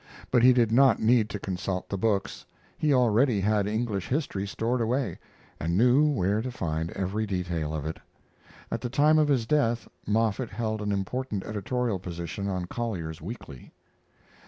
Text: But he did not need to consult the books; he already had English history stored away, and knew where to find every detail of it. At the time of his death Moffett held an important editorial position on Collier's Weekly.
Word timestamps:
But 0.31 0.41
he 0.41 0.51
did 0.51 0.71
not 0.71 0.99
need 0.99 1.29
to 1.29 1.37
consult 1.37 1.87
the 1.89 1.95
books; 1.95 2.43
he 2.75 2.91
already 2.91 3.39
had 3.39 3.67
English 3.67 4.07
history 4.07 4.47
stored 4.47 4.81
away, 4.81 5.19
and 5.59 5.77
knew 5.77 6.09
where 6.09 6.41
to 6.41 6.49
find 6.49 6.89
every 6.93 7.27
detail 7.27 7.71
of 7.71 7.85
it. 7.85 7.99
At 8.71 8.81
the 8.81 8.89
time 8.89 9.19
of 9.19 9.27
his 9.27 9.45
death 9.45 9.87
Moffett 10.07 10.49
held 10.49 10.81
an 10.81 10.91
important 10.91 11.43
editorial 11.43 11.99
position 11.99 12.47
on 12.47 12.65
Collier's 12.65 13.21
Weekly. 13.21 13.73